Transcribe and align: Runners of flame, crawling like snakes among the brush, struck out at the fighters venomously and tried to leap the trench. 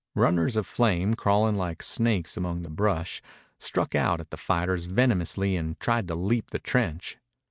Runners 0.15 0.55
of 0.55 0.65
flame, 0.65 1.13
crawling 1.13 1.53
like 1.53 1.83
snakes 1.83 2.35
among 2.35 2.63
the 2.63 2.71
brush, 2.71 3.21
struck 3.59 3.93
out 3.93 4.19
at 4.19 4.31
the 4.31 4.35
fighters 4.35 4.85
venomously 4.85 5.55
and 5.55 5.79
tried 5.79 6.07
to 6.07 6.15
leap 6.15 6.49
the 6.49 6.57
trench. 6.57 7.19